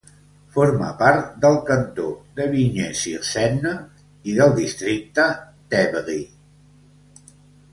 Forma 0.53 0.85
part 1.01 1.25
del 1.43 1.57
cantó 1.67 2.07
de 2.39 2.47
Vigneux-sur-Seine 2.53 3.75
i 4.33 4.35
del 4.41 4.57
districte 4.61 5.27
d'Évry. 5.75 6.19